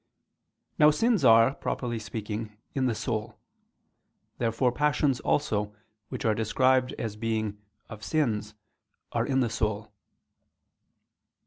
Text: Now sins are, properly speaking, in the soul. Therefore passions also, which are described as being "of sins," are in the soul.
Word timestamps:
Now 0.79 0.89
sins 0.89 1.23
are, 1.23 1.53
properly 1.53 1.99
speaking, 1.99 2.57
in 2.73 2.87
the 2.87 2.95
soul. 2.95 3.37
Therefore 4.39 4.71
passions 4.71 5.19
also, 5.19 5.75
which 6.09 6.25
are 6.25 6.33
described 6.33 6.93
as 6.93 7.15
being 7.15 7.59
"of 7.87 8.03
sins," 8.03 8.55
are 9.11 9.27
in 9.27 9.41
the 9.41 9.47
soul. 9.51 9.91